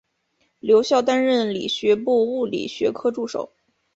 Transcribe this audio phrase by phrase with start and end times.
[0.61, 3.51] 留校担任理学部物理学科助手。